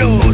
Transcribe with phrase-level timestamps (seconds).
[0.00, 0.29] luz.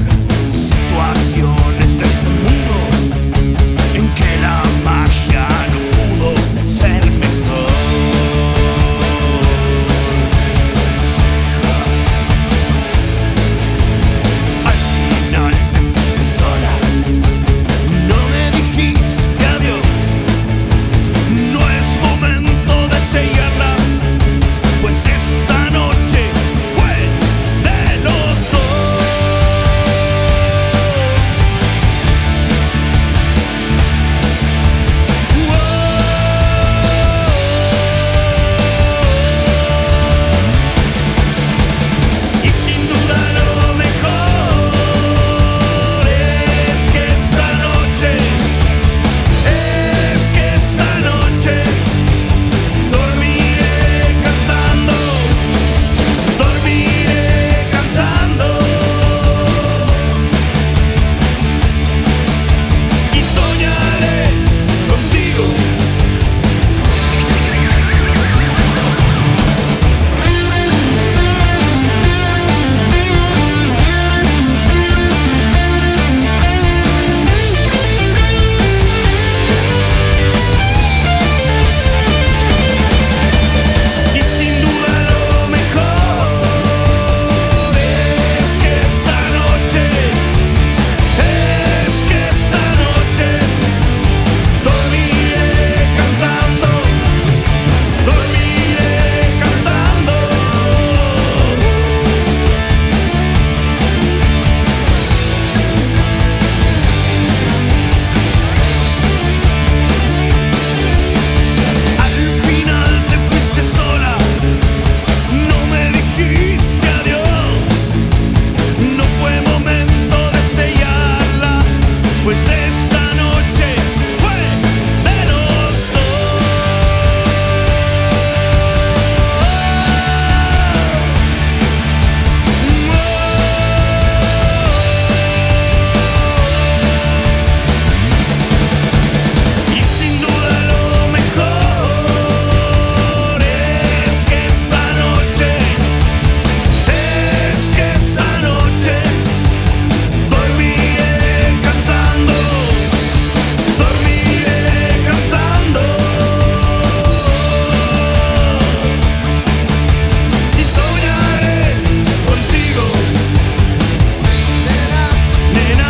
[165.57, 165.86] running